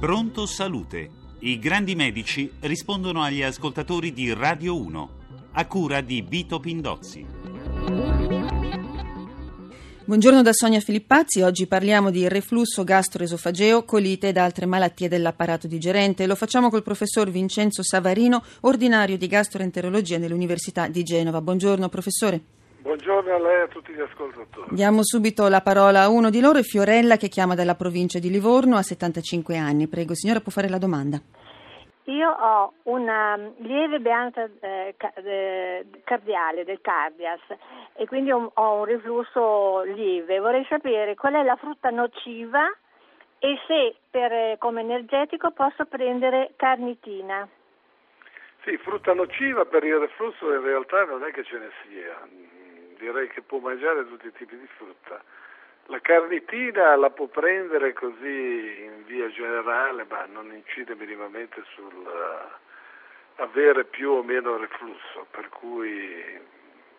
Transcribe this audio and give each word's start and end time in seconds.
Pronto 0.00 0.46
Salute. 0.46 1.10
I 1.40 1.58
grandi 1.58 1.94
medici 1.94 2.50
rispondono 2.60 3.20
agli 3.20 3.42
ascoltatori 3.42 4.14
di 4.14 4.32
Radio 4.32 4.80
1, 4.80 5.10
a 5.52 5.66
cura 5.66 6.00
di 6.00 6.24
Vito 6.26 6.58
Pindozzi. 6.58 7.26
Buongiorno 10.02 10.40
da 10.40 10.54
Sonia 10.54 10.80
Filippazzi, 10.80 11.42
oggi 11.42 11.66
parliamo 11.66 12.10
di 12.10 12.26
reflusso 12.28 12.82
gastroesofageo, 12.82 13.84
colite 13.84 14.28
ed 14.28 14.38
altre 14.38 14.64
malattie 14.64 15.08
dell'apparato 15.08 15.66
digerente. 15.66 16.26
Lo 16.26 16.34
facciamo 16.34 16.70
col 16.70 16.82
professor 16.82 17.28
Vincenzo 17.28 17.82
Savarino, 17.82 18.42
ordinario 18.60 19.18
di 19.18 19.26
gastroenterologia 19.26 20.16
nell'Università 20.16 20.88
di 20.88 21.02
Genova. 21.02 21.42
Buongiorno 21.42 21.90
professore. 21.90 22.59
Buongiorno 22.80 23.34
a 23.34 23.38
lei 23.38 23.56
e 23.56 23.60
a 23.60 23.68
tutti 23.68 23.92
gli 23.92 24.00
ascoltatori. 24.00 24.74
Diamo 24.74 25.02
subito 25.02 25.48
la 25.48 25.60
parola 25.60 26.00
a 26.00 26.08
uno 26.08 26.30
di 26.30 26.40
loro, 26.40 26.58
è 26.58 26.62
Fiorella 26.62 27.16
che 27.16 27.28
chiama 27.28 27.54
dalla 27.54 27.74
provincia 27.74 28.18
di 28.18 28.30
Livorno, 28.30 28.76
ha 28.76 28.82
75 28.82 29.58
anni. 29.58 29.86
Prego, 29.86 30.14
signora, 30.14 30.40
può 30.40 30.50
fare 30.50 30.70
la 30.70 30.78
domanda. 30.78 31.20
Io 32.04 32.30
ho 32.30 32.72
una 32.84 33.36
lieve 33.58 33.98
beata 34.00 34.48
eh, 34.60 34.94
eh, 34.96 35.86
cardiale 36.04 36.64
del 36.64 36.80
cardias 36.80 37.40
e 37.94 38.06
quindi 38.06 38.32
ho, 38.32 38.50
ho 38.54 38.78
un 38.78 38.84
reflusso 38.86 39.82
lieve. 39.82 40.40
Vorrei 40.40 40.64
sapere 40.66 41.14
qual 41.16 41.34
è 41.34 41.42
la 41.42 41.56
frutta 41.56 41.90
nociva 41.90 42.64
e 43.38 43.58
se 43.66 43.96
per, 44.10 44.56
come 44.56 44.80
energetico 44.80 45.50
posso 45.50 45.84
prendere 45.84 46.54
carnitina. 46.56 47.46
Sì, 48.64 48.76
frutta 48.78 49.12
nociva 49.12 49.66
per 49.66 49.84
il 49.84 49.98
reflusso 49.98 50.50
in 50.50 50.62
realtà 50.62 51.04
non 51.04 51.24
è 51.24 51.30
che 51.30 51.44
ce 51.44 51.58
ne 51.58 51.70
sia 51.82 52.49
direi 53.00 53.28
che 53.28 53.40
può 53.40 53.58
mangiare 53.58 54.06
tutti 54.06 54.26
i 54.26 54.32
tipi 54.32 54.56
di 54.56 54.68
frutta. 54.76 55.20
La 55.86 55.98
carnitina 56.00 56.94
la 56.96 57.10
può 57.10 57.26
prendere 57.26 57.92
così 57.94 58.84
in 58.84 59.02
via 59.06 59.28
generale, 59.30 60.06
ma 60.08 60.24
non 60.26 60.52
incide 60.52 60.94
minimamente 60.94 61.64
sul 61.74 61.96
uh, 61.96 63.42
avere 63.42 63.84
più 63.84 64.10
o 64.10 64.22
meno 64.22 64.56
reflusso, 64.56 65.26
per 65.30 65.48
cui 65.48 66.38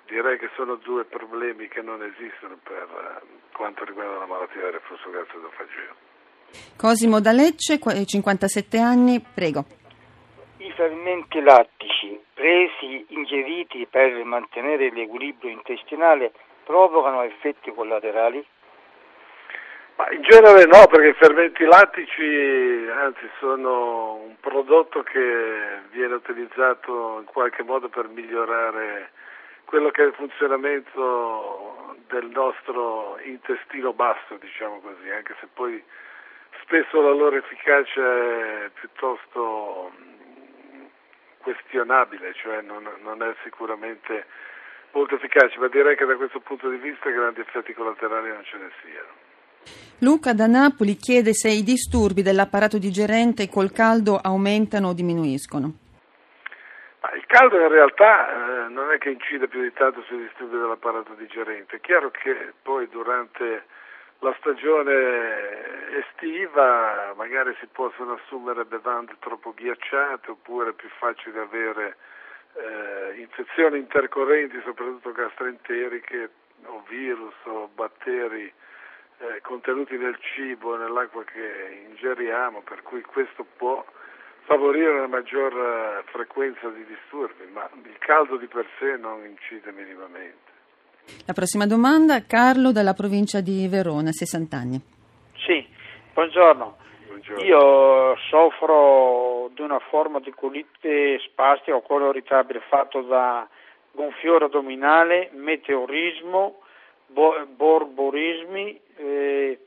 direi 0.07 0.37
che 0.37 0.49
sono 0.55 0.75
due 0.75 1.05
problemi 1.05 1.69
che 1.69 1.81
non 1.81 2.03
esistono 2.03 2.57
per 2.61 2.87
uh, 3.23 3.53
quanto 3.53 3.85
riguarda 3.85 4.17
la 4.17 4.25
malattia 4.25 4.61
del 4.61 4.73
reflusso 4.73 5.09
gastroesofageo. 5.09 6.09
Cosimo 6.75 7.21
da 7.21 7.31
Lecce, 7.31 7.79
57 7.79 8.77
anni, 8.77 9.23
prego. 9.33 9.63
I 10.57 10.71
fermenti 10.75 11.39
lattici 11.39 12.19
presi 12.41 13.05
ingeriti 13.09 13.85
per 13.87 14.11
mantenere 14.23 14.89
l'equilibrio 14.89 15.51
intestinale 15.51 16.31
provocano 16.63 17.21
effetti 17.21 17.71
collaterali? 17.71 18.43
Ma 19.97 20.09
in 20.09 20.23
genere 20.23 20.65
no, 20.65 20.87
perché 20.87 21.09
i 21.09 21.13
fermenti 21.13 21.63
lattici 21.65 22.87
anzi 22.89 23.29
sono 23.37 24.15
un 24.15 24.35
prodotto 24.39 25.03
che 25.03 25.81
viene 25.91 26.15
utilizzato 26.15 27.19
in 27.19 27.25
qualche 27.25 27.61
modo 27.61 27.89
per 27.89 28.07
migliorare 28.07 29.11
quello 29.65 29.91
che 29.91 30.01
è 30.01 30.07
il 30.07 30.13
funzionamento 30.13 31.95
del 32.07 32.25
nostro 32.25 33.19
intestino 33.23 33.93
basso, 33.93 34.35
diciamo 34.39 34.79
così, 34.79 35.11
anche 35.11 35.35
se 35.39 35.47
poi 35.53 35.81
spesso 36.63 37.01
la 37.01 37.13
loro 37.13 37.35
efficacia 37.35 38.01
è 38.65 38.69
piuttosto 38.73 39.91
questionabile, 41.41 42.33
cioè 42.33 42.61
non, 42.61 42.87
non, 43.03 43.21
è 43.21 43.33
sicuramente 43.43 44.25
molto 44.91 45.15
efficace, 45.15 45.57
ma 45.59 45.67
direi 45.67 45.95
che 45.95 46.05
da 46.05 46.15
questo 46.15 46.39
punto 46.39 46.69
di 46.69 46.77
vista 46.77 47.09
grandi 47.09 47.41
effetti 47.41 47.73
collaterali 47.73 48.29
non 48.29 48.43
ce 48.43 48.57
ne 48.57 48.69
siano. 48.81 49.29
Luca 49.99 50.33
da 50.33 50.47
Napoli 50.47 50.95
chiede 50.95 51.33
se 51.33 51.49
i 51.49 51.63
disturbi 51.63 52.23
dell'apparato 52.23 52.77
digerente 52.77 53.49
col 53.49 53.71
caldo 53.71 54.17
aumentano 54.17 54.89
o 54.89 54.93
diminuiscono. 54.93 55.73
Ma 57.01 57.11
il 57.13 57.25
caldo 57.25 57.59
in 57.59 57.67
realtà 57.67 58.65
eh, 58.65 58.69
non 58.69 58.91
è 58.91 58.97
che 58.97 59.09
incide 59.09 59.47
più 59.47 59.61
di 59.61 59.73
tanto 59.73 60.01
sui 60.03 60.17
disturbi 60.17 60.57
dell'apparato 60.57 61.13
digerente, 61.13 61.77
è 61.77 61.79
chiaro 61.79 62.11
che 62.11 62.53
poi 62.61 62.87
durante 62.89 63.65
la 64.21 64.35
stagione 64.39 65.97
estiva 65.97 67.13
magari 67.15 67.55
si 67.59 67.67
possono 67.71 68.13
assumere 68.13 68.65
bevande 68.65 69.15
troppo 69.19 69.53
ghiacciate 69.53 70.31
oppure 70.31 70.69
è 70.69 70.73
più 70.73 70.89
facile 70.99 71.39
avere 71.39 71.97
eh, 72.53 73.19
infezioni 73.19 73.79
intercorrenti, 73.79 74.61
soprattutto 74.63 75.11
gastroenteriche 75.11 76.29
o 76.65 76.83
virus 76.87 77.33
o 77.45 77.69
batteri 77.73 78.51
eh, 79.17 79.41
contenuti 79.41 79.97
nel 79.97 80.17
cibo, 80.19 80.75
nell'acqua 80.75 81.23
che 81.23 81.85
ingeriamo, 81.89 82.61
per 82.61 82.83
cui 82.83 83.01
questo 83.01 83.45
può 83.57 83.83
favorire 84.43 84.89
una 84.89 85.07
maggior 85.07 85.53
eh, 85.53 86.03
frequenza 86.11 86.67
di 86.69 86.85
disturbi, 86.85 87.45
ma 87.51 87.67
il 87.83 87.97
caldo 87.97 88.37
di 88.37 88.47
per 88.47 88.67
sé 88.77 88.97
non 88.97 89.25
incide 89.25 89.71
minimamente. 89.71 90.50
La 91.25 91.33
prossima 91.33 91.65
domanda, 91.65 92.25
Carlo 92.25 92.71
dalla 92.71 92.93
provincia 92.93 93.41
di 93.41 93.67
Verona, 93.67 94.11
60 94.11 94.57
anni. 94.57 94.81
Sì, 95.45 95.65
buongiorno. 96.13 96.77
buongiorno. 97.07 97.43
Io 97.43 98.15
soffro 98.29 99.49
di 99.53 99.61
una 99.61 99.79
forma 99.89 100.19
di 100.19 100.31
colite 100.31 101.19
spastica 101.19 101.75
o 101.75 101.81
collo 101.81 102.09
irritabile 102.09 102.61
fatto 102.67 103.01
da 103.01 103.47
gonfiore 103.91 104.45
addominale, 104.45 105.29
meteorismo, 105.33 106.59
bo- 107.07 107.45
borborismi. 107.47 108.79
Eh, 108.95 109.59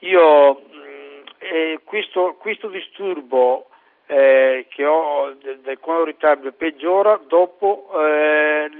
io 0.00 0.60
mm, 0.60 1.22
eh, 1.38 1.80
questo, 1.84 2.36
questo 2.38 2.68
disturbo 2.68 3.67
eh, 4.10 4.66
che 4.70 4.86
ho 4.86 5.34
del, 5.40 5.60
del 5.60 5.78
collo 5.80 6.02
irritabile 6.02 6.52
peggiora 6.52 7.20
dopo 7.28 7.90
eh, 7.94 8.70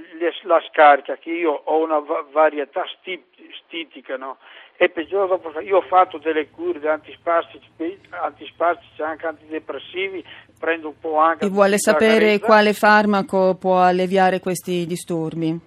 la 0.43 0.59
scarica, 0.69 1.17
che 1.17 1.29
io 1.29 1.51
ho 1.51 1.83
una 1.83 1.99
va- 1.99 2.25
varietà 2.31 2.83
sti- 2.97 3.23
stitica, 3.63 4.17
no? 4.17 4.37
e 4.81 4.89
peggiora 4.89 5.27
dopo. 5.27 5.59
Io 5.59 5.77
ho 5.77 5.81
fatto 5.81 6.17
delle 6.17 6.49
cure 6.49 6.79
di 6.79 6.87
antispastici, 6.87 7.69
antispastici 8.09 9.01
anche 9.03 9.27
antidepressivi, 9.27 10.23
prendo 10.57 10.87
un 10.87 10.99
po' 10.99 11.17
anche. 11.17 11.45
E 11.45 11.49
vuole 11.49 11.77
sapere 11.77 12.39
quale 12.39 12.71
farmaco 12.73 13.55
può 13.55 13.81
alleviare 13.81 14.39
questi 14.39 14.85
disturbi? 14.85 15.59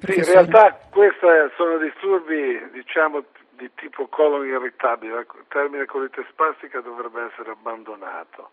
Sì, 0.00 0.18
in 0.18 0.24
realtà 0.24 0.76
questi 0.90 1.26
sono 1.56 1.78
disturbi, 1.78 2.60
diciamo, 2.72 3.22
di 3.50 3.70
tipo 3.76 4.06
colon 4.08 4.44
irritabile. 4.44 5.20
Il 5.20 5.44
termine 5.48 5.86
colite 5.86 6.26
spastica 6.28 6.80
dovrebbe 6.80 7.28
essere 7.30 7.52
abbandonato. 7.52 8.50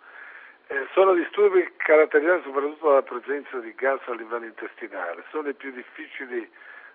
Eh, 0.68 0.88
sono 0.94 1.14
disturbi 1.14 1.74
caratterizzati 1.78 2.44
soprattutto 2.44 2.88
dalla 2.88 3.04
presenza 3.04 3.60
di 3.60 3.74
gas 3.76 4.00
a 4.08 4.14
livello 4.16 4.46
intestinale, 4.46 5.24
sono 5.30 5.50
i 5.50 5.54
più 5.54 5.72
difficili 5.72 6.50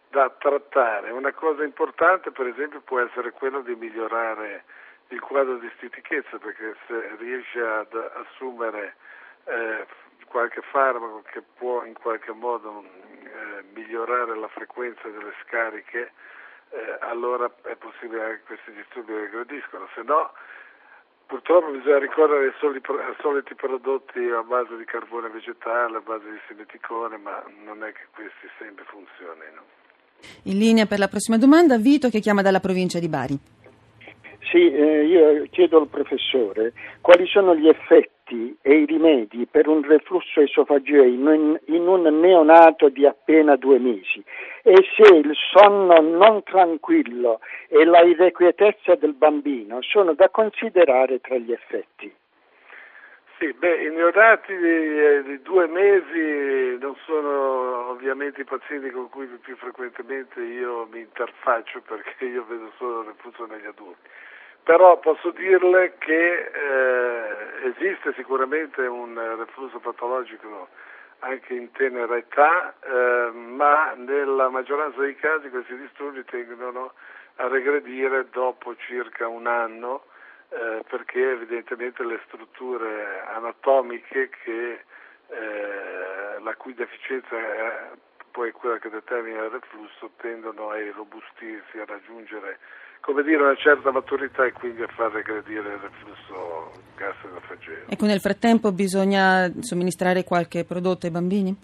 da 0.09 0.29
trattare. 0.39 1.11
Una 1.11 1.33
cosa 1.33 1.63
importante 1.63 2.33
per 2.33 2.49
esempio 2.49 2.81
può 2.81 2.99
essere 2.99 3.31
quella 3.31 3.61
di 3.61 3.77
migliorare 3.77 4.65
il 5.09 5.21
quadro 5.21 5.59
di 5.59 5.71
stitichezza 5.77 6.39
perché 6.39 6.75
se 6.87 7.17
riesce 7.19 7.61
ad 7.61 7.95
assumere 8.15 8.97
eh, 9.45 9.87
qualche 10.27 10.63
farmaco 10.63 11.23
che 11.31 11.43
può 11.57 11.85
in 11.85 11.95
qualche 11.95 12.33
modo 12.33 12.83
eh, 12.83 13.65
migliorare 13.73 14.37
la 14.37 14.49
frequenza 14.49 15.09
delle 15.09 15.35
scariche, 15.45 16.13
eh, 16.71 16.97
allora 17.01 17.49
è 17.63 17.77
possibile 17.77 18.37
che 18.37 18.43
questi 18.47 18.73
disturbi 18.73 19.15
regrediscono, 19.15 19.89
se 19.95 20.03
no 20.03 20.33
Purtroppo 21.31 21.71
bisogna 21.71 22.01
ricorrere 22.01 22.47
ai, 22.47 22.53
soli, 22.59 22.81
ai 22.83 23.15
soliti 23.21 23.55
prodotti 23.55 24.19
a 24.19 24.43
base 24.43 24.77
di 24.77 24.85
carbone 24.85 25.29
vegetale, 25.29 25.99
a 25.99 26.01
base 26.01 26.29
di 26.29 26.41
simeticone, 26.49 27.19
ma 27.19 27.41
non 27.65 27.85
è 27.85 27.93
che 27.93 28.03
questi 28.13 28.51
sempre 28.59 28.83
funzionino. 28.91 29.63
In 30.51 30.59
linea 30.59 30.87
per 30.87 30.99
la 30.99 31.07
prossima 31.07 31.39
domanda, 31.39 31.79
Vito 31.79 32.09
che 32.09 32.19
chiama 32.19 32.43
dalla 32.43 32.59
provincia 32.59 32.99
di 32.99 33.09
Bari. 33.09 33.39
Sì, 34.51 34.73
eh, 34.73 35.07
io 35.07 35.47
chiedo 35.51 35.79
al 35.79 35.87
professore 35.87 36.73
quali 37.01 37.29
sono 37.29 37.55
gli 37.55 37.69
effetti 37.69 38.20
e 38.63 38.75
i 38.75 38.85
rimedi 38.85 39.47
per 39.51 39.67
un 39.67 39.83
reflusso 39.83 40.41
esofageo 40.41 41.03
in, 41.03 41.59
in 41.67 41.87
un 41.87 42.03
neonato 42.21 42.89
di 42.89 43.07
appena 43.07 43.57
due 43.57 43.79
mesi 43.79 44.23
e 44.63 44.75
se 44.97 45.15
il 45.15 45.33
sonno 45.53 46.01
non 46.01 46.43
tranquillo 46.43 47.41
e 47.69 47.85
la 47.85 48.01
irrequietezza 48.03 48.95
del 48.95 49.15
bambino 49.15 49.83
sono 49.83 50.15
da 50.15 50.29
considerare 50.29 51.21
tra 51.21 51.37
gli 51.37 51.53
effetti. 51.53 52.15
Sì, 53.39 53.55
beh, 53.55 53.87
i 53.87 53.91
neonati 53.91 54.55
di, 54.55 55.01
eh, 55.01 55.23
di, 55.25 55.41
due 55.41 55.67
mesi 55.67 56.79
non 56.79 56.95
sono 57.07 57.89
ovviamente 57.89 58.43
i 58.43 58.45
pazienti 58.45 58.91
con 58.91 59.09
cui 59.09 59.27
più 59.41 59.57
frequentemente 59.57 60.43
io 60.43 60.87
mi 60.93 61.01
interfaccio 61.01 61.81
perché 61.81 62.27
io 62.27 62.45
vedo 62.47 62.71
solo 62.77 63.01
il 63.01 63.07
reflusso 63.07 63.47
negli 63.47 63.65
adulti 63.65 64.09
però 64.63 64.99
posso 64.99 65.31
dirle 65.31 65.95
che 65.99 66.51
eh, 66.53 67.73
esiste 67.75 68.13
sicuramente 68.15 68.83
un 68.83 69.19
reflusso 69.37 69.79
patologico 69.79 70.69
anche 71.21 71.55
in 71.55 71.71
tenera 71.73 72.17
età, 72.17 72.75
eh, 72.81 73.31
ma 73.33 73.93
nella 73.95 74.49
maggioranza 74.49 75.01
dei 75.01 75.17
casi 75.17 75.51
questi 75.51 75.77
disturbi 75.77 76.25
tendono 76.25 76.93
a 77.37 77.49
regredire 77.49 78.29
dopo 78.31 78.75
circa 78.77 79.29
un 79.29 79.47
anno 79.47 80.05
eh, 80.51 80.83
perché 80.89 81.31
evidentemente 81.31 82.05
le 82.05 82.21
strutture 82.27 83.23
anatomiche 83.35 84.31
che, 84.43 84.85
eh, 85.29 86.41
la 86.41 86.55
cui 86.57 86.75
deficienza 86.75 87.37
è 87.37 87.91
poi 88.31 88.53
quella 88.53 88.79
che 88.79 88.89
determina 88.89 89.45
il 89.45 89.51
reflusso 89.51 90.11
tendono 90.17 90.71
a 90.71 90.79
irrobustirsi, 90.79 91.79
a 91.79 91.85
raggiungere 91.85 92.59
come 93.01 93.23
dire, 93.23 93.43
una 93.43 93.57
certa 93.57 93.91
maturità 93.91 94.45
e 94.45 94.53
quindi 94.53 94.83
a 94.83 94.87
far 94.89 95.11
regredire 95.11 95.73
il 95.73 95.79
reflusso 95.79 96.73
gastroesofageo. 96.97 97.85
Ecco, 97.89 98.07
nel 98.07 98.21
frattempo 98.21 98.73
bisogna 98.73 99.51
somministrare 99.61 100.25
qualche 100.25 100.65
prodotto 100.65 101.07
ai 101.07 101.13
bambini? 101.13 101.57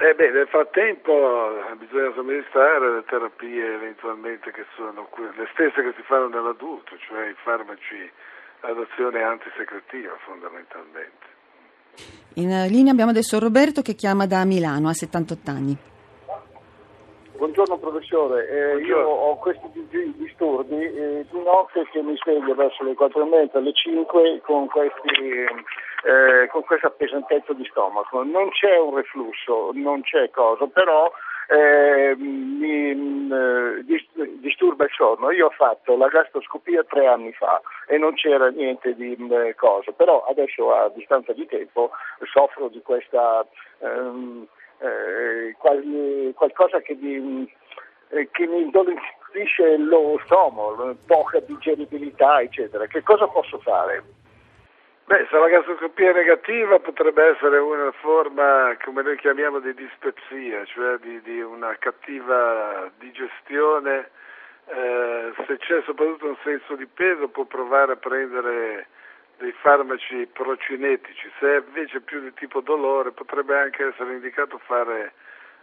Eh 0.00 0.14
beh, 0.14 0.30
nel 0.30 0.46
frattempo 0.46 1.10
eh, 1.12 1.74
bisogna 1.74 2.12
somministrare 2.14 2.94
le 2.94 3.04
terapie 3.04 3.74
eventualmente 3.74 4.52
che 4.52 4.64
sono 4.76 5.08
le 5.16 5.48
stesse 5.52 5.82
che 5.82 5.92
si 5.96 6.02
fanno 6.02 6.28
nell'adulto, 6.28 6.96
cioè 6.98 7.28
i 7.28 7.34
farmaci 7.42 8.08
ad 8.60 8.78
azione 8.78 9.22
antisecretiva 9.22 10.16
fondamentalmente. 10.24 11.26
In 12.34 12.66
linea 12.70 12.92
abbiamo 12.92 13.10
adesso 13.10 13.40
Roberto 13.40 13.82
che 13.82 13.94
chiama 13.94 14.26
da 14.26 14.44
Milano, 14.44 14.88
ha 14.88 14.94
78 14.94 15.50
anni. 15.50 15.76
Buongiorno 17.38 17.78
professore, 17.78 18.48
eh, 18.48 18.72
Buongiorno. 18.72 19.08
io 19.08 19.14
ho 19.14 19.36
questi 19.36 19.70
disturbi 20.16 20.74
eh, 20.74 21.24
di 21.30 21.42
notte 21.44 21.86
che 21.92 22.02
mi 22.02 22.16
sveglio 22.16 22.52
verso 22.56 22.82
le 22.82 22.94
4 22.94 23.22
e 23.22 23.28
mezza, 23.28 23.58
alle 23.58 23.72
5 23.72 24.40
con, 24.42 24.66
questi, 24.66 25.46
eh, 26.02 26.48
con 26.50 26.64
questa 26.64 26.90
pesantezza 26.90 27.52
di 27.52 27.64
stomaco. 27.70 28.24
Non 28.24 28.50
c'è 28.50 28.76
un 28.80 28.96
reflusso, 28.96 29.70
non 29.74 30.02
c'è 30.02 30.30
cosa, 30.30 30.66
però 30.66 31.12
eh, 31.46 32.16
mi 32.16 32.94
mm, 32.96 33.32
eh, 33.32 33.84
disturba 34.40 34.86
il 34.86 34.90
sonno. 34.96 35.30
Io 35.30 35.46
ho 35.46 35.50
fatto 35.50 35.96
la 35.96 36.08
gastroscopia 36.08 36.82
tre 36.82 37.06
anni 37.06 37.32
fa 37.34 37.62
e 37.86 37.98
non 37.98 38.14
c'era 38.14 38.48
niente 38.48 38.96
di 38.96 39.16
mm, 39.16 39.50
cosa, 39.54 39.92
però 39.92 40.24
adesso 40.28 40.74
a 40.74 40.90
distanza 40.92 41.32
di 41.34 41.46
tempo 41.46 41.90
soffro 42.32 42.66
di 42.66 42.82
questa... 42.82 43.46
Qual, 46.38 46.52
qualcosa 46.52 46.80
che 46.80 46.94
mi, 46.94 47.52
eh, 48.10 48.28
che 48.30 48.46
mi 48.46 48.62
indolenzisce 48.62 49.76
lo 49.78 50.20
stomaco, 50.24 50.96
poca 51.04 51.40
digeribilità, 51.40 52.40
eccetera. 52.40 52.86
Che 52.86 53.02
cosa 53.02 53.26
posso 53.26 53.58
fare? 53.58 54.04
Beh, 55.04 55.26
se 55.30 55.38
la 55.38 55.48
gastroscopia 55.48 56.10
è 56.10 56.14
negativa 56.14 56.78
potrebbe 56.78 57.24
essere 57.34 57.58
una 57.58 57.90
forma, 57.92 58.76
come 58.84 59.02
noi 59.02 59.16
chiamiamo, 59.16 59.58
di 59.58 59.74
dispepsia, 59.74 60.64
cioè 60.66 60.98
di, 60.98 61.20
di 61.22 61.40
una 61.40 61.74
cattiva 61.78 62.88
digestione. 62.98 64.10
Eh, 64.66 65.32
se 65.46 65.56
c'è 65.56 65.82
soprattutto 65.86 66.26
un 66.26 66.36
senso 66.44 66.76
di 66.76 66.86
peso 66.86 67.28
può 67.28 67.44
provare 67.44 67.92
a 67.92 67.96
prendere 67.96 68.86
dei 69.38 69.52
farmaci 69.52 70.28
procinetici, 70.30 71.30
se 71.40 71.56
è 71.56 71.62
invece 71.66 72.00
più 72.02 72.20
di 72.20 72.34
tipo 72.34 72.60
dolore 72.60 73.12
potrebbe 73.12 73.56
anche 73.56 73.86
essere 73.86 74.12
indicato 74.12 74.58
fare 74.58 75.14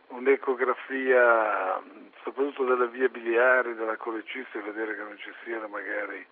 un'ecografia 0.09 1.81
soprattutto 2.23 2.65
delle 2.65 2.87
vie 2.89 3.09
biliari, 3.09 3.75
della 3.75 3.97
colecista 3.97 4.57
e 4.57 4.61
vedere 4.61 4.95
che 4.95 5.03
non 5.03 5.17
ci 5.17 5.31
siano 5.43 5.67
magari 5.67 6.25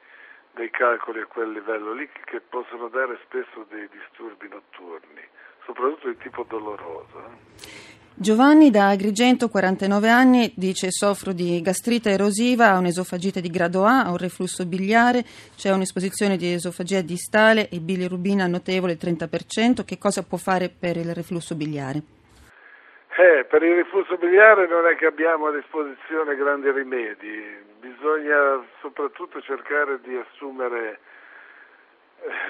dei 0.54 0.70
calcoli 0.70 1.22
a 1.22 1.26
quel 1.26 1.52
livello 1.52 1.94
lì 1.94 2.10
che 2.26 2.42
possono 2.42 2.88
dare 2.88 3.20
spesso 3.26 3.66
dei 3.70 3.88
disturbi 3.90 4.48
notturni, 4.48 5.22
soprattutto 5.66 6.10
di 6.10 6.18
tipo 6.18 6.44
doloroso. 6.48 7.18
Eh. 7.18 7.92
Giovanni 8.16 8.70
da 8.70 8.90
Agrigento, 8.90 9.50
49 9.50 10.10
anni, 10.10 10.54
dice 10.56 10.92
soffro 10.92 11.34
di 11.34 11.60
gastrite 11.62 12.12
erosiva, 12.12 12.70
ha 12.70 12.78
un'esofagite 12.78 13.42
di 13.42 13.50
grado 13.50 13.86
A, 13.86 14.04
ha 14.04 14.12
un 14.12 14.18
reflusso 14.18 14.66
biliare, 14.68 15.26
c'è 15.56 15.72
un'esposizione 15.72 16.38
di 16.38 16.54
esofagia 16.54 17.02
distale 17.02 17.70
e 17.70 17.80
bilirubina 17.80 18.46
notevole, 18.46 18.94
il 18.94 19.00
30%. 19.02 19.84
Che 19.84 19.98
cosa 19.98 20.22
può 20.22 20.38
fare 20.38 20.70
per 20.70 20.98
il 20.98 21.12
reflusso 21.16 21.56
biliare? 21.56 22.13
Eh, 23.16 23.46
per 23.46 23.62
il 23.62 23.76
reflusso 23.76 24.18
biliare 24.18 24.66
non 24.66 24.88
è 24.88 24.96
che 24.96 25.06
abbiamo 25.06 25.46
a 25.46 25.52
disposizione 25.52 26.36
grandi 26.36 26.72
rimedi, 26.72 27.64
bisogna 27.80 28.66
soprattutto 28.80 29.40
cercare 29.40 30.02
di 30.02 30.16
assumere 30.16 31.00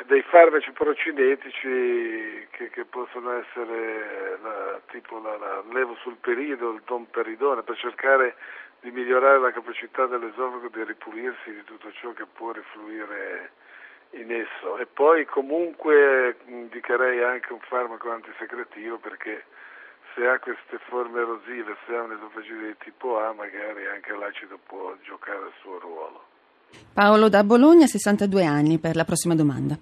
dei 0.05 0.21
farmaci 0.21 0.71
procinetici 0.71 2.47
che, 2.51 2.69
che 2.69 2.85
possono 2.85 3.33
essere 3.39 4.39
la, 4.41 4.79
tipo 4.91 5.19
la, 5.19 5.35
la 5.37 5.63
levo 5.71 5.95
sul 5.95 6.15
perido, 6.21 6.71
il 6.71 6.81
domperidone, 6.85 7.63
per 7.63 7.75
cercare 7.77 8.35
di 8.79 8.91
migliorare 8.91 9.39
la 9.39 9.51
capacità 9.51 10.05
dell'esofago 10.05 10.69
di 10.71 10.83
ripulirsi 10.83 11.51
di 11.51 11.63
tutto 11.65 11.91
ciò 11.91 12.13
che 12.13 12.25
può 12.25 12.51
rifluire 12.51 13.51
in 14.11 14.31
esso. 14.31 14.77
E 14.77 14.85
poi 14.85 15.25
comunque 15.25 16.37
indicherei 16.45 17.21
anche 17.21 17.51
un 17.51 17.61
farmaco 17.61 18.11
antisecretivo 18.11 18.97
perché 18.97 19.43
se 20.15 20.27
ha 20.27 20.39
queste 20.39 20.77
forme 20.89 21.21
erosive, 21.21 21.75
se 21.85 21.95
ha 21.95 22.01
un'esofagite 22.01 22.65
di 22.65 22.75
tipo 22.83 23.19
A, 23.19 23.33
magari 23.33 23.87
anche 23.87 24.13
l'acido 24.13 24.59
può 24.65 24.93
giocare 25.03 25.47
il 25.47 25.53
suo 25.61 25.79
ruolo. 25.79 26.23
Paolo 26.93 27.29
da 27.29 27.43
Bologna, 27.43 27.85
62 27.85 28.45
anni, 28.45 28.79
per 28.79 28.95
la 28.95 29.05
prossima 29.05 29.35
domanda. 29.35 29.75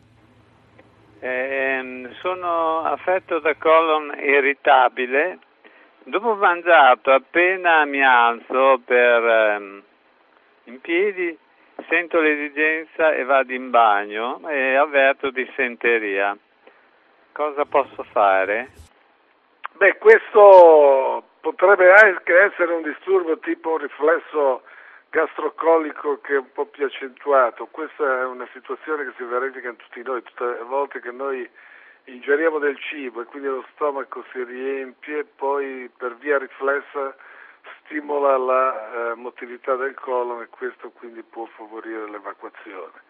Eh, 1.20 2.10
sono 2.22 2.84
affetto 2.84 3.40
da 3.40 3.56
colon 3.56 4.14
irritabile. 4.18 5.40
Dopo 6.04 6.36
mangiato, 6.36 7.12
appena 7.12 7.86
mi 7.86 8.04
alzo 8.04 8.82
per, 8.84 9.24
ehm, 9.24 9.84
in 10.66 10.82
piedi, 10.82 11.38
sento 11.88 12.20
l'esigenza 12.20 13.14
e 13.14 13.24
vado 13.24 13.54
in 13.54 13.70
bagno 13.70 14.42
e 14.50 14.76
avverto 14.76 15.30
dissenteria. 15.30 16.36
Cosa 17.32 17.66
posso 17.66 18.04
fare? 18.12 18.70
Beh, 19.82 19.98
questo 19.98 21.24
potrebbe 21.42 21.92
anche 21.92 22.38
essere 22.38 22.72
un 22.72 22.84
disturbo 22.84 23.40
tipo 23.40 23.72
un 23.72 23.78
riflesso 23.80 24.62
gastrocolico 25.10 26.22
che 26.22 26.36
è 26.36 26.38
un 26.38 26.52
po' 26.52 26.68
più 26.68 26.86
accentuato. 26.86 27.66
Questa 27.66 28.20
è 28.20 28.26
una 28.26 28.48
situazione 28.54 29.06
che 29.06 29.14
si 29.18 29.24
verifica 29.24 29.70
in 29.70 29.78
tutti 29.78 30.04
noi, 30.04 30.22
tutte 30.22 30.46
le 30.46 30.64
volte 30.66 31.00
che 31.00 31.10
noi 31.10 31.50
ingeriamo 32.04 32.60
del 32.60 32.78
cibo 32.78 33.22
e 33.22 33.26
quindi 33.26 33.48
lo 33.48 33.66
stomaco 33.72 34.24
si 34.32 34.44
riempie, 34.44 35.26
poi 35.26 35.90
per 35.98 36.16
via 36.18 36.38
riflessa 36.38 37.16
stimola 37.80 38.38
la 38.38 38.74
eh, 38.74 39.16
motilità 39.16 39.74
del 39.78 39.96
colon 39.96 40.44
e 40.44 40.48
questo 40.50 40.92
quindi 40.92 41.24
può 41.24 41.48
favorire 41.56 42.08
l'evacuazione. 42.08 43.02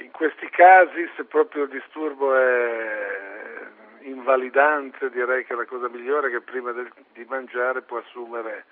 In 0.00 0.12
questi 0.12 0.48
casi, 0.48 1.10
se 1.14 1.24
proprio 1.24 1.64
il 1.64 1.68
disturbo 1.68 2.34
è 2.34 3.59
invalidante, 4.02 5.10
direi 5.10 5.44
che 5.44 5.54
la 5.54 5.64
cosa 5.64 5.88
migliore 5.88 6.28
è 6.28 6.30
che 6.30 6.40
prima 6.40 6.72
del, 6.72 6.90
di 7.12 7.24
mangiare 7.28 7.82
può 7.82 7.98
assumere 7.98 8.64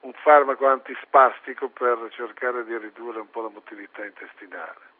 un 0.00 0.12
farmaco 0.22 0.66
antispastico 0.66 1.68
per 1.68 2.08
cercare 2.10 2.64
di 2.64 2.76
ridurre 2.76 3.20
un 3.20 3.30
po' 3.30 3.42
la 3.42 3.50
motilità 3.52 4.04
intestinale. 4.04 4.94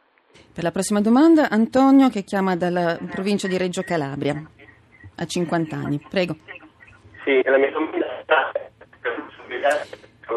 Per 0.53 0.63
la 0.63 0.71
prossima 0.71 1.01
domanda, 1.01 1.49
Antonio 1.49 2.09
che 2.09 2.23
chiama 2.23 2.55
dalla 2.55 2.97
provincia 3.09 3.47
di 3.47 3.57
Reggio 3.57 3.81
Calabria, 3.83 4.35
a 5.15 5.25
50 5.25 5.75
anni. 5.75 5.99
Prego. 6.09 6.35
Sì, 7.23 7.41
la 7.43 7.57
mia 7.57 7.71
domanda 7.71 8.05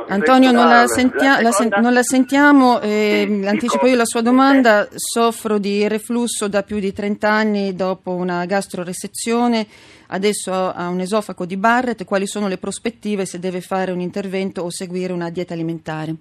Antonio, 0.08 0.52
non 0.52 0.68
la, 0.68 0.86
sentia- 0.86 1.40
la 1.40 1.50
sen- 1.50 1.74
non 1.80 1.92
la 1.92 2.02
sentiamo, 2.02 2.80
eh, 2.80 3.42
anticipo 3.44 3.86
io 3.86 3.96
la 3.96 4.04
sua 4.04 4.22
domanda. 4.22 4.86
Soffro 4.94 5.58
di 5.58 5.86
reflusso 5.88 6.48
da 6.48 6.62
più 6.62 6.78
di 6.78 6.92
30 6.92 7.28
anni 7.28 7.74
dopo 7.74 8.12
una 8.14 8.44
gastroresezione, 8.44 9.66
adesso 10.08 10.52
ha 10.52 10.88
un 10.88 11.00
esofago 11.00 11.44
di 11.44 11.56
Barrett. 11.56 12.04
Quali 12.04 12.26
sono 12.26 12.46
le 12.46 12.58
prospettive 12.58 13.26
se 13.26 13.38
deve 13.38 13.60
fare 13.60 13.90
un 13.90 14.00
intervento 14.00 14.62
o 14.62 14.70
seguire 14.70 15.12
una 15.12 15.30
dieta 15.30 15.54
alimentare? 15.54 16.14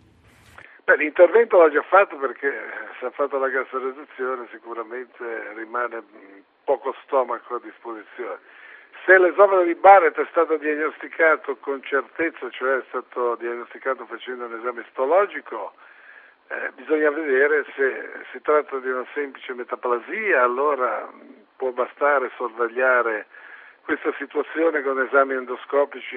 Beh, 0.86 0.98
l'intervento 0.98 1.62
l'ha 1.62 1.70
già 1.70 1.84
fatto 1.84 2.18
perché 2.18 2.50
se 3.00 3.06
ha 3.06 3.12
fatto 3.12 3.38
la 3.38 3.50
gastroresezione 3.50 4.48
sicuramente 4.52 5.54
rimane 5.56 6.02
poco 6.64 6.96
stomaco 7.04 7.56
a 7.56 7.62
disposizione 7.64 8.40
se 9.06 9.18
l'esofago 9.18 9.64
di 9.64 9.76
Barrett 9.76 10.20
è 10.20 10.28
stato 10.30 10.58
diagnosticato 10.58 11.58
con 11.58 11.82
certezza, 11.84 12.50
cioè 12.50 12.78
è 12.78 12.84
stato 12.88 13.36
diagnosticato 13.36 14.06
facendo 14.06 14.46
un 14.46 14.58
esame 14.58 14.82
istologico, 14.82 15.74
eh, 16.48 16.72
bisogna 16.76 17.12
vedere 17.12 17.66
se 17.76 18.10
si 18.32 18.42
tratta 18.42 18.78
di 18.80 18.90
una 18.90 19.06
semplice 19.14 19.54
metaplasia, 19.54 20.42
allora 20.42 21.08
può 21.56 21.72
bastare 21.72 22.32
sorvegliare 22.38 23.28
questa 23.84 24.14
situazione 24.18 24.82
con 24.82 25.02
esami 25.02 25.34
endoscopici 25.34 26.16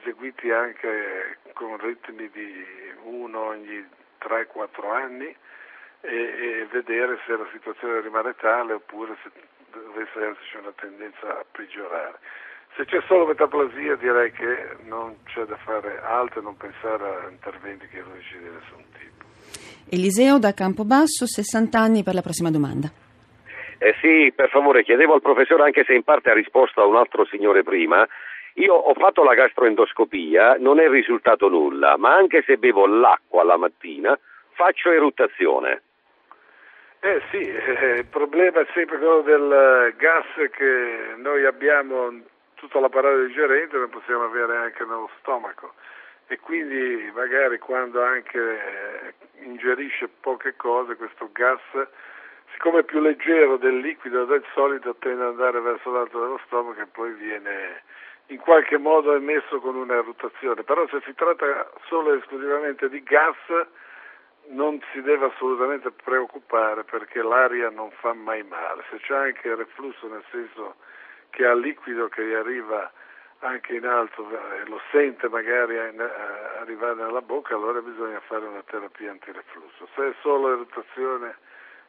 eseguiti 0.00 0.50
anche 0.50 1.38
con 1.54 1.78
ritmi 1.78 2.28
di 2.30 2.64
uno 3.02 3.46
ogni 3.46 3.86
3-4 4.20 4.92
anni 4.92 5.34
e, 6.00 6.14
e 6.14 6.66
vedere 6.70 7.18
se 7.24 7.36
la 7.36 7.46
situazione 7.52 8.00
rimane 8.00 8.34
tale 8.36 8.74
oppure 8.74 9.16
se 9.22 9.30
dovesse 9.72 10.18
esserci 10.18 10.56
una 10.56 10.72
tendenza 10.76 11.38
a 11.38 11.44
peggiorare. 11.50 12.18
Se 12.76 12.84
c'è 12.84 13.02
solo 13.06 13.26
metaplasia 13.26 13.96
direi 13.96 14.30
che 14.32 14.76
non 14.84 15.16
c'è 15.24 15.44
da 15.44 15.56
fare 15.56 16.00
altro 16.02 16.40
e 16.40 16.42
non 16.42 16.56
pensare 16.56 17.04
a 17.04 17.28
interventi 17.28 17.88
chirurgici 17.88 18.38
di 18.38 18.44
nessun 18.44 18.84
tipo. 18.92 19.24
Eliseo 19.90 20.38
da 20.38 20.52
Campobasso, 20.52 21.26
60 21.26 21.78
anni 21.78 22.02
per 22.02 22.14
la 22.14 22.22
prossima 22.22 22.50
domanda. 22.50 22.88
Eh 23.78 23.94
sì, 24.00 24.32
per 24.34 24.48
favore, 24.50 24.82
chiedevo 24.82 25.14
al 25.14 25.22
professore, 25.22 25.62
anche 25.62 25.84
se 25.84 25.94
in 25.94 26.02
parte 26.02 26.30
ha 26.30 26.34
risposto 26.34 26.82
a 26.82 26.86
un 26.86 26.96
altro 26.96 27.24
signore 27.26 27.62
prima, 27.62 28.06
io 28.54 28.74
ho 28.74 28.92
fatto 28.94 29.22
la 29.22 29.34
gastroendoscopia, 29.34 30.56
non 30.58 30.80
è 30.80 30.88
risultato 30.88 31.48
nulla, 31.48 31.96
ma 31.96 32.14
anche 32.14 32.42
se 32.44 32.56
bevo 32.56 32.86
l'acqua 32.86 33.44
la 33.44 33.56
mattina 33.56 34.18
faccio 34.52 34.90
eruttazione. 34.90 35.82
Eh 37.00 37.22
sì, 37.30 37.38
eh, 37.38 37.98
il 37.98 38.06
problema 38.06 38.60
è 38.60 38.66
sempre 38.74 38.98
quello 38.98 39.20
del 39.22 39.94
gas 39.96 40.26
che 40.50 41.14
noi 41.16 41.44
abbiamo 41.44 42.12
tutto 42.54 42.80
l'apparato 42.80 43.24
digerente, 43.24 43.76
lo 43.76 43.88
possiamo 43.88 44.24
avere 44.24 44.56
anche 44.56 44.82
nello 44.84 45.08
stomaco. 45.20 45.74
E 46.26 46.40
quindi 46.40 47.10
magari 47.14 47.58
quando 47.58 48.02
anche 48.02 48.38
eh, 48.38 49.14
ingerisce 49.44 50.08
poche 50.08 50.56
cose 50.56 50.96
questo 50.96 51.30
gas 51.32 51.60
siccome 52.52 52.80
è 52.80 52.84
più 52.84 53.00
leggero 53.00 53.56
del 53.56 53.78
liquido 53.78 54.24
del 54.24 54.44
solido 54.52 54.96
tende 54.96 55.22
ad 55.22 55.28
andare 55.30 55.60
verso 55.60 55.90
l'alto 55.92 56.20
dello 56.20 56.40
stomaco 56.46 56.80
e 56.80 56.86
poi 56.86 57.12
viene 57.12 57.82
in 58.26 58.38
qualche 58.38 58.76
modo 58.76 59.14
emesso 59.14 59.60
con 59.60 59.76
una 59.76 60.00
rotazione, 60.00 60.62
però 60.64 60.86
se 60.88 61.00
si 61.04 61.14
tratta 61.14 61.70
solo 61.86 62.12
e 62.12 62.18
esclusivamente 62.18 62.88
di 62.88 63.02
gas 63.02 63.36
non 64.48 64.80
si 64.92 65.00
deve 65.02 65.26
assolutamente 65.26 65.90
preoccupare 65.90 66.84
perché 66.84 67.22
l'aria 67.22 67.70
non 67.70 67.90
fa 67.90 68.12
mai 68.12 68.42
male, 68.42 68.84
se 68.90 68.98
c'è 68.98 69.14
anche 69.14 69.54
reflusso 69.54 70.08
nel 70.08 70.24
senso 70.30 70.76
che 71.30 71.44
ha 71.44 71.54
liquido 71.54 72.08
che 72.08 72.26
gli 72.26 72.32
arriva 72.32 72.90
anche 73.40 73.76
in 73.76 73.84
alto 73.84 74.28
e 74.30 74.68
lo 74.68 74.80
sente 74.90 75.28
magari 75.28 75.78
arrivare 75.78 76.94
nella 76.94 77.20
bocca, 77.20 77.54
allora 77.54 77.80
bisogna 77.80 78.20
fare 78.20 78.46
una 78.46 78.62
terapia 78.62 79.10
antireflusso. 79.10 79.88
Se 79.94 80.08
è 80.08 80.14
solo 80.22 80.52
eruttazione 80.52 81.36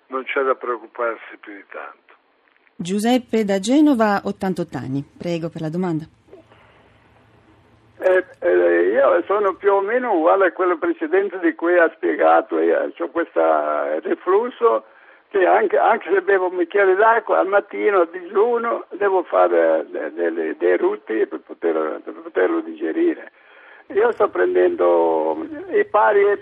non 0.08 0.24
c'è 0.26 0.44
da 0.44 0.56
preoccuparsi 0.56 1.38
più 1.40 1.54
di 1.54 1.66
tanto. 1.70 2.14
Giuseppe 2.76 3.46
da 3.46 3.60
Genova, 3.60 4.22
88 4.24 4.78
anni. 4.78 5.04
Prego 5.18 5.50
per 5.50 5.62
la 5.62 5.70
domanda. 5.70 6.06
Eh, 8.10 8.26
eh, 8.40 8.90
io 8.90 9.24
sono 9.28 9.54
più 9.54 9.72
o 9.72 9.82
meno 9.82 10.14
uguale 10.14 10.48
a 10.48 10.52
quello 10.52 10.80
precedente 10.80 11.38
di 11.40 11.54
cui 11.54 11.78
ha 11.78 11.92
spiegato. 11.96 12.60
Io 12.60 12.92
ho 12.98 13.10
questo 13.10 13.40
reflusso 14.02 14.86
che 15.30 15.46
anche, 15.46 15.78
anche, 15.78 16.10
se 16.12 16.22
bevo 16.22 16.48
un 16.48 16.58
bicchiere 16.58 16.96
d'acqua 16.96 17.38
al 17.38 17.48
mattino 17.48 18.02
a 18.02 18.08
digiuno 18.12 18.86
devo 18.98 19.22
fare 19.24 19.86
dei, 19.92 20.58
dei 20.58 20.78
rutti 20.78 21.28
per, 21.28 21.42
poter, 21.46 22.02
per 22.04 22.14
poterlo 22.24 22.62
digerire. 22.62 23.32
Io 23.94 24.12
sto 24.12 24.28
prendendo 24.30 25.46
i 25.72 25.86
pariet, 25.86 26.42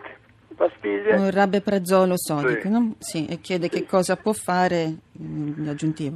pastiglie. 0.55 1.15
Un 1.15 1.31
rabeprazolo 1.31 2.13
sodico, 2.15 2.61
sì. 2.61 2.69
no? 2.69 2.93
Sì, 2.99 3.25
e 3.25 3.39
chiede 3.41 3.67
sì. 3.69 3.79
che 3.79 3.85
cosa 3.85 4.15
può 4.15 4.31
fare 4.31 4.95
mm, 5.21 5.67
aggiuntivo. 5.67 6.15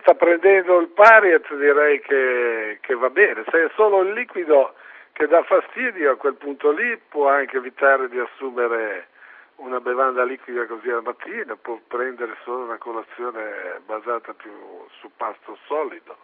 Sta 0.00 0.14
prendendo 0.14 0.78
il 0.78 0.88
pariet 0.88 1.54
direi 1.54 2.00
che, 2.00 2.78
che 2.80 2.94
va 2.94 3.10
bene, 3.10 3.44
se 3.50 3.64
è 3.64 3.70
solo 3.74 4.02
il 4.02 4.12
liquido 4.12 4.74
che 5.12 5.26
dà 5.26 5.42
fastidio 5.42 6.12
a 6.12 6.16
quel 6.16 6.34
punto 6.34 6.70
lì 6.70 6.98
può 7.08 7.28
anche 7.28 7.58
evitare 7.58 8.08
di 8.08 8.18
assumere 8.18 9.08
una 9.56 9.80
bevanda 9.80 10.24
liquida 10.24 10.66
così 10.66 10.88
al 10.88 11.02
mattino, 11.02 11.56
può 11.56 11.78
prendere 11.86 12.36
solo 12.44 12.64
una 12.64 12.78
colazione 12.78 13.80
basata 13.84 14.32
più 14.32 14.50
su 14.98 15.10
pasto 15.16 15.58
solido. 15.66 16.16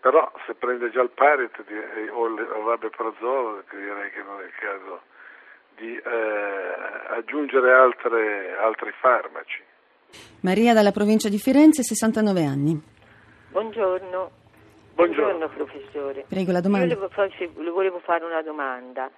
Però 0.00 0.32
se 0.46 0.54
prende 0.54 0.90
già 0.90 1.02
il 1.02 1.10
Parit 1.10 1.62
o 2.10 2.26
il 2.26 2.40
rabeprazolo 2.40 3.64
direi 3.70 4.10
che 4.10 4.22
non 4.22 4.40
è 4.40 4.44
il 4.44 4.54
caso 4.58 5.02
di 5.76 5.94
eh, 5.94 7.14
aggiungere 7.16 7.72
altre, 7.72 8.56
altri 8.56 8.92
farmaci. 8.98 9.62
Maria 10.40 10.72
dalla 10.72 10.92
provincia 10.92 11.28
di 11.28 11.38
Firenze, 11.38 11.82
69 11.82 12.44
anni. 12.44 12.89
Buongiorno. 13.50 14.30
Buongiorno. 14.94 15.48
Buongiorno 15.48 15.48
professore. 15.48 16.24
Prego 16.28 16.52
la 16.52 16.60
domanda. 16.60 16.94
Io 16.94 17.10
le 17.56 17.70
volevo 17.70 17.98
fare 17.98 18.24
una 18.24 18.42
domanda. 18.42 19.10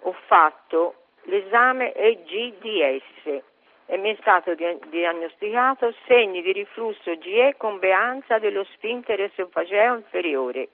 Ho 0.00 0.12
fatto 0.26 0.94
l'esame 1.22 1.94
EGDS 1.94 3.42
e 3.86 3.96
mi 3.98 4.10
è 4.10 4.16
stato 4.20 4.54
diagnosticato 4.54 5.94
segni 6.06 6.42
di 6.42 6.50
riflusso 6.50 7.16
GE 7.18 7.54
con 7.56 7.78
beanza 7.78 8.40
dello 8.40 8.64
sfintere 8.74 9.30
esofageo 9.30 9.94
inferiore. 9.94 10.68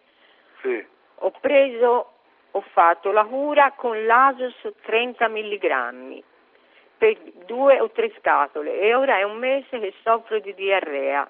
Sì. 0.62 0.82
Ho 1.16 1.30
preso, 1.40 2.12
ho 2.50 2.64
fatto 2.72 3.12
la 3.12 3.24
cura 3.24 3.72
con 3.72 4.06
l'Asus 4.06 4.72
30 4.80 5.28
mg 5.28 6.22
per 6.96 7.18
due 7.44 7.80
o 7.80 7.90
tre 7.90 8.10
scatole 8.18 8.80
e 8.80 8.94
ora 8.94 9.18
è 9.18 9.24
un 9.24 9.36
mese 9.36 9.78
che 9.78 9.92
soffro 10.02 10.40
di 10.40 10.54
diarrea 10.54 11.28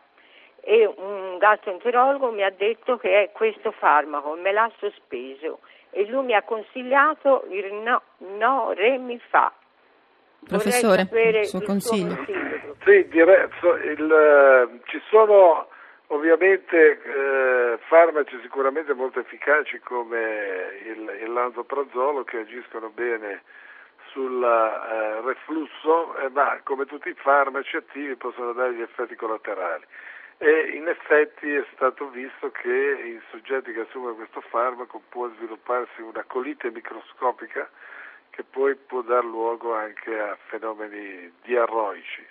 e 0.68 0.84
un 0.84 1.38
gastroenterologo 1.38 2.30
mi 2.30 2.42
ha 2.42 2.50
detto 2.50 2.98
che 2.98 3.22
è 3.22 3.32
questo 3.32 3.70
farmaco, 3.70 4.34
me 4.34 4.52
l'ha 4.52 4.70
sospeso 4.76 5.60
e 5.88 6.06
lui 6.06 6.26
mi 6.26 6.34
ha 6.34 6.42
consigliato 6.42 7.46
il 7.48 7.72
no, 7.72 8.02
no 8.36 8.72
re 8.74 8.98
mi 8.98 9.18
fa. 9.30 9.50
Professore, 10.46 11.08
il 11.10 11.46
suo 11.46 11.62
consiglio. 11.62 12.14
consiglio 12.14 12.76
sì, 12.84 13.08
dire, 13.08 13.48
il, 13.82 14.12
eh, 14.12 14.80
ci 14.84 15.00
sono 15.08 15.68
ovviamente 16.08 17.00
eh, 17.02 17.78
farmaci 17.86 18.38
sicuramente 18.42 18.92
molto 18.92 19.20
efficaci 19.20 19.78
come 19.78 20.82
il, 20.84 21.18
il 21.22 21.32
lanzoprazolo 21.32 22.24
che 22.24 22.40
agiscono 22.40 22.90
bene 22.90 23.42
sul 24.12 24.42
eh, 24.42 25.20
reflusso, 25.22 26.14
eh, 26.18 26.28
ma 26.28 26.60
come 26.62 26.84
tutti 26.84 27.08
i 27.08 27.16
farmaci 27.16 27.76
attivi 27.76 28.16
possono 28.16 28.52
dare 28.52 28.74
gli 28.74 28.82
effetti 28.82 29.14
collaterali 29.16 29.86
e 30.38 30.70
in 30.74 30.86
effetti 30.86 31.52
è 31.52 31.64
stato 31.74 32.08
visto 32.10 32.50
che 32.52 33.00
in 33.04 33.20
soggetti 33.30 33.72
che 33.72 33.80
assumono 33.80 34.14
questo 34.14 34.40
farmaco 34.40 35.02
può 35.08 35.28
svilupparsi 35.30 36.00
una 36.00 36.22
colite 36.26 36.70
microscopica 36.70 37.68
che 38.30 38.44
poi 38.44 38.76
può 38.76 39.02
dar 39.02 39.24
luogo 39.24 39.74
anche 39.74 40.16
a 40.16 40.38
fenomeni 40.46 41.32
diarroici. 41.42 42.24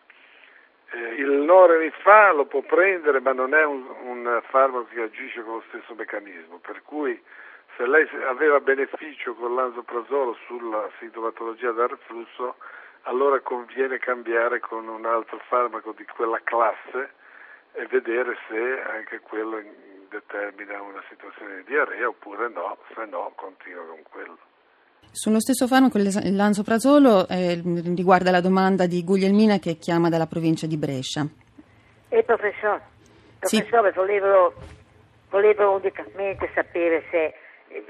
Eh, 0.91 1.15
il 1.15 1.31
Noremifà 1.31 2.31
lo 2.31 2.45
può 2.45 2.61
prendere 2.61 3.19
ma 3.19 3.33
non 3.33 3.53
è 3.53 3.65
un, 3.65 3.85
un 4.03 4.41
farmaco 4.47 4.87
che 4.93 5.01
agisce 5.01 5.43
con 5.43 5.55
lo 5.55 5.63
stesso 5.67 5.93
meccanismo, 5.93 6.59
per 6.59 6.81
cui 6.83 7.21
se 7.75 7.85
lei 7.85 8.07
aveva 8.25 8.61
beneficio 8.61 9.33
con 9.35 9.53
l'anzoprazolo 9.53 10.37
sulla 10.45 10.89
sintomatologia 10.99 11.73
del 11.73 11.89
reflusso, 11.89 12.55
allora 13.01 13.41
conviene 13.41 13.99
cambiare 13.99 14.61
con 14.61 14.87
un 14.87 15.05
altro 15.05 15.39
farmaco 15.49 15.91
di 15.91 16.05
quella 16.05 16.39
classe 16.41 17.25
e 17.73 17.85
vedere 17.87 18.35
se 18.47 18.81
anche 18.95 19.19
quello 19.19 19.61
determina 20.09 20.81
una 20.81 21.03
situazione 21.09 21.57
di 21.57 21.63
diarrea 21.65 22.07
oppure 22.07 22.49
no, 22.49 22.77
se 22.93 23.05
no 23.05 23.31
continua 23.35 23.85
con 23.85 24.01
quello. 24.09 24.37
Sullo 25.11 25.39
stesso 25.39 25.67
farmaco 25.67 25.97
l'anzoprazolo 25.97 27.27
eh, 27.27 27.61
riguarda 27.95 28.31
la 28.31 28.41
domanda 28.41 28.85
di 28.85 29.03
Guglielmina 29.03 29.57
che 29.57 29.77
chiama 29.77 30.09
dalla 30.09 30.27
provincia 30.27 30.67
di 30.67 30.77
Brescia. 30.77 31.25
E 32.09 32.23
professor, 32.23 32.81
professore, 33.39 33.91
sì. 33.91 33.97
volevo, 33.97 34.53
volevo 35.29 35.75
unicamente 35.75 36.49
sapere 36.53 37.03
se 37.09 37.33
eh, 37.69 37.85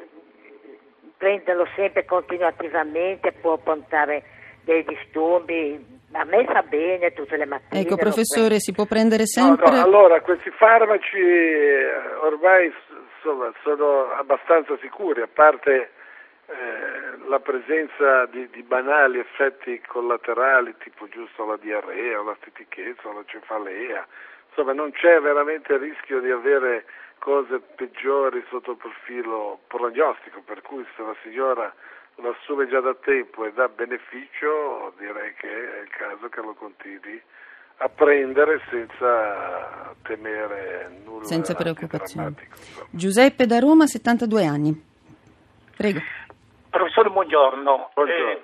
prenderlo 1.17 1.67
sempre 1.75 2.05
continuativamente 2.05 3.31
può 3.33 3.57
portare 3.57 4.23
dei 4.63 4.83
disturbi 4.83 5.96
a 6.11 6.23
me 6.23 6.45
fa 6.45 6.61
bene 6.63 7.13
tutte 7.13 7.37
le 7.37 7.45
mattine. 7.45 7.81
Ecco, 7.81 7.95
professore, 7.95 8.59
si 8.59 8.71
può 8.71 8.85
prendere 8.85 9.25
sempre. 9.25 9.69
No, 9.69 9.75
no, 9.75 9.83
allora, 9.83 10.21
questi 10.21 10.49
farmaci 10.51 11.17
eh, 11.17 11.91
ormai 12.21 12.73
insomma, 13.17 13.51
sono 13.63 14.11
abbastanza 14.11 14.77
sicuri, 14.79 15.21
a 15.21 15.27
parte 15.31 15.91
eh, 16.47 17.27
la 17.27 17.39
presenza 17.39 18.25
di, 18.27 18.49
di, 18.49 18.63
banali 18.63 19.19
effetti 19.19 19.81
collaterali, 19.85 20.75
tipo 20.77 21.07
giusto 21.09 21.45
la 21.45 21.57
diarrea, 21.57 22.21
la 22.21 22.35
stitichezza, 22.39 23.11
la 23.11 23.23
cefalea. 23.25 24.07
Insomma, 24.57 24.73
non 24.73 24.91
c'è 24.91 25.19
veramente 25.21 25.73
il 25.73 25.79
rischio 25.79 26.19
di 26.19 26.31
avere 26.31 26.85
cose 27.19 27.59
peggiori 27.75 28.43
sotto 28.49 28.71
il 28.71 28.77
profilo 28.77 29.59
prognostico, 29.67 30.41
per 30.43 30.63
cui 30.63 30.83
se 30.95 31.03
la 31.03 31.15
signora 31.21 31.71
lo 32.15 32.29
assume 32.31 32.67
già 32.67 32.81
da 32.81 32.95
tempo 32.95 33.45
e 33.45 33.53
dà 33.53 33.67
beneficio, 33.67 34.93
direi 34.97 35.35
che 35.35 35.47
è 35.47 35.81
il 35.81 35.89
caso 35.89 36.27
che 36.29 36.41
lo 36.41 36.55
continui 36.55 37.21
a 37.77 37.89
prendere 37.89 38.59
senza 38.71 39.93
temere 40.01 40.89
nulla. 41.05 41.25
Senza 41.25 41.53
preoccupazioni. 41.53 42.35
Giuseppe 42.89 43.45
da 43.45 43.59
Roma, 43.59 43.85
72 43.85 44.43
anni. 44.43 44.73
Prego. 45.77 45.99
Professore, 46.71 47.11
buongiorno. 47.11 47.91
buongiorno. 47.93 48.31
Eh, 48.31 48.41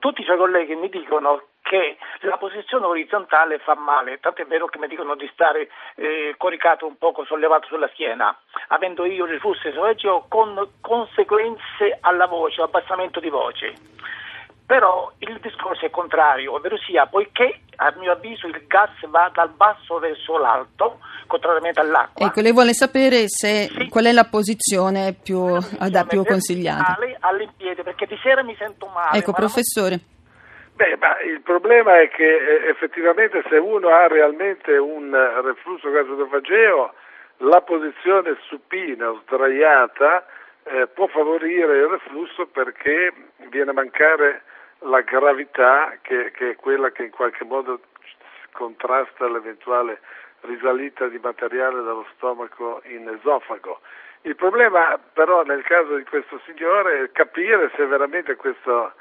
tutti 0.00 0.22
i 0.22 0.24
suoi 0.24 0.38
colleghi 0.38 0.74
mi 0.74 0.88
dicono 0.88 1.50
che 1.62 1.96
la 2.20 2.36
posizione 2.36 2.86
orizzontale 2.86 3.58
fa 3.58 3.74
male, 3.74 4.18
tanto 4.20 4.42
è 4.42 4.46
vero 4.46 4.66
che 4.66 4.78
mi 4.78 4.88
dicono 4.88 5.14
di 5.14 5.28
stare 5.32 5.68
eh, 5.94 6.34
coricato 6.36 6.86
un 6.86 6.98
poco 6.98 7.24
sollevato 7.24 7.68
sulla 7.68 7.88
schiena, 7.92 8.36
avendo 8.68 9.04
io 9.04 9.24
riflusso 9.24 9.68
esofageo 9.68 10.26
con 10.28 10.68
conseguenze 10.80 11.98
alla 12.00 12.26
voce, 12.26 12.60
abbassamento 12.60 13.20
di 13.20 13.30
voce. 13.30 13.72
Però 14.66 15.12
il 15.18 15.38
discorso 15.40 15.84
è 15.84 15.90
contrario, 15.90 16.54
ovvero 16.54 16.78
sia, 16.78 17.06
poiché 17.06 17.60
a 17.76 17.92
mio 17.98 18.12
avviso 18.12 18.46
il 18.46 18.64
gas 18.66 18.90
va 19.08 19.30
dal 19.32 19.50
basso 19.50 19.98
verso 19.98 20.38
l'alto, 20.38 20.98
contrariamente 21.26 21.80
all'acqua. 21.80 22.26
Ecco, 22.26 22.40
lei 22.40 22.52
vuole 22.52 22.72
sapere 22.72 23.24
se, 23.28 23.68
sì. 23.68 23.88
qual 23.88 24.04
è 24.04 24.12
la 24.12 24.24
posizione 24.24 25.14
più, 25.14 25.58
la 25.90 26.04
più 26.04 26.24
consigliata. 26.24 26.96
All'impiede, 27.20 27.82
perché 27.82 28.06
di 28.06 28.18
sera 28.22 28.42
mi 28.42 28.54
sento 28.56 28.86
male. 28.86 29.18
Ecco, 29.18 29.32
professore. 29.32 30.00
Beh, 30.82 30.96
ma 30.98 31.16
il 31.20 31.40
problema 31.42 32.00
è 32.00 32.08
che 32.08 32.24
eh, 32.24 32.68
effettivamente 32.68 33.44
se 33.48 33.56
uno 33.56 33.90
ha 33.90 34.08
realmente 34.08 34.76
un 34.76 35.12
reflusso 35.44 35.88
gasodofageo, 35.92 36.92
la 37.36 37.60
posizione 37.60 38.36
supina 38.48 39.10
o 39.10 39.20
sdraiata 39.22 40.26
eh, 40.64 40.88
può 40.88 41.06
favorire 41.06 41.76
il 41.76 41.86
reflusso 41.86 42.46
perché 42.48 43.12
viene 43.48 43.70
a 43.70 43.74
mancare 43.74 44.42
la 44.80 45.02
gravità 45.02 45.98
che, 46.02 46.32
che, 46.32 46.50
è 46.50 46.56
quella 46.56 46.90
che 46.90 47.04
in 47.04 47.10
qualche 47.10 47.44
modo 47.44 47.78
contrasta 48.50 49.28
l'eventuale 49.28 50.00
risalita 50.40 51.06
di 51.06 51.20
materiale 51.22 51.76
dallo 51.76 52.06
stomaco 52.16 52.82
in 52.86 53.08
esofago. 53.08 53.82
Il 54.22 54.34
problema 54.34 54.98
però 55.12 55.44
nel 55.44 55.62
caso 55.62 55.94
di 55.94 56.02
questo 56.02 56.40
signore 56.44 57.04
è 57.04 57.12
capire 57.12 57.70
se 57.76 57.86
veramente 57.86 58.34
questo 58.34 58.94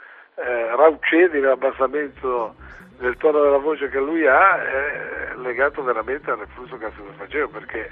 eh, 0.45 0.75
raucedine, 0.75 1.48
abbassamento 1.48 2.55
del 2.98 3.17
tono 3.17 3.41
della 3.41 3.57
voce 3.57 3.89
che 3.89 4.00
lui 4.00 4.27
ha 4.27 4.62
è 4.62 5.33
legato 5.38 5.83
veramente 5.83 6.29
al 6.29 6.38
reflusso 6.38 6.77
gasofageo 6.77 7.48
perché 7.50 7.91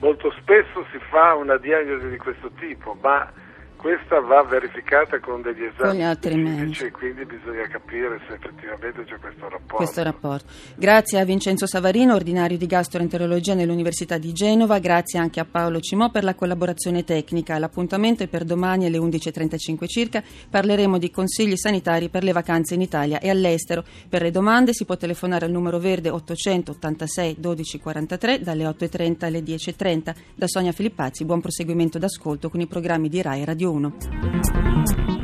molto 0.00 0.32
spesso 0.32 0.84
si 0.90 0.98
fa 1.10 1.34
una 1.34 1.56
diagnosi 1.56 2.08
di 2.08 2.16
questo 2.18 2.50
tipo, 2.58 2.96
ma 3.00 3.30
questa 3.78 4.18
va 4.18 4.42
verificata 4.42 5.20
con 5.20 5.40
degli 5.40 5.62
esami 5.62 6.02
medici 6.42 6.84
e 6.84 6.90
quindi 6.90 7.24
bisogna 7.24 7.66
capire 7.68 8.20
se 8.26 8.34
effettivamente 8.34 9.04
c'è 9.04 9.16
questo 9.18 9.48
rapporto. 9.48 9.76
questo 9.76 10.02
rapporto. 10.02 10.46
Grazie 10.74 11.20
a 11.20 11.24
Vincenzo 11.24 11.64
Savarino, 11.64 12.14
ordinario 12.14 12.58
di 12.58 12.66
gastroenterologia 12.66 13.54
nell'Università 13.54 14.18
di 14.18 14.32
Genova, 14.32 14.80
grazie 14.80 15.20
anche 15.20 15.38
a 15.38 15.46
Paolo 15.48 15.78
Cimò 15.78 16.10
per 16.10 16.24
la 16.24 16.34
collaborazione 16.34 17.04
tecnica. 17.04 17.56
L'appuntamento 17.58 18.24
è 18.24 18.26
per 18.26 18.44
domani 18.44 18.86
alle 18.86 18.98
11.35 18.98 19.86
circa. 19.86 20.24
Parleremo 20.50 20.98
di 20.98 21.10
consigli 21.12 21.56
sanitari 21.56 22.08
per 22.08 22.24
le 22.24 22.32
vacanze 22.32 22.74
in 22.74 22.80
Italia 22.80 23.20
e 23.20 23.30
all'estero. 23.30 23.84
Per 24.08 24.22
le 24.22 24.32
domande 24.32 24.72
si 24.72 24.84
può 24.86 24.96
telefonare 24.96 25.46
al 25.46 25.52
numero 25.52 25.78
verde 25.78 26.10
886 26.10 27.36
12 27.38 27.78
43 27.78 28.40
dalle 28.40 28.64
8.30 28.64 29.24
alle 29.24 29.40
10.30. 29.40 30.14
Da 30.34 30.48
Sonia 30.48 30.72
Filippazzi, 30.72 31.24
buon 31.24 31.40
proseguimento 31.40 31.98
d'ascolto 31.98 32.50
con 32.50 32.60
i 32.60 32.66
programmi 32.66 33.08
di 33.08 33.22
RAI 33.22 33.44
Radio 33.44 33.66
1. 33.68 35.17